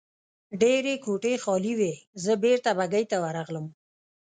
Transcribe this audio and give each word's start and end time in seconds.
ډېرې 0.61 0.93
کوټې 1.03 1.33
خالي 1.43 1.73
وې، 1.79 1.93
زه 2.23 2.33
بېرته 2.43 2.69
بګۍ 2.77 3.03
ته 3.11 3.17
ورغلم. 3.23 3.65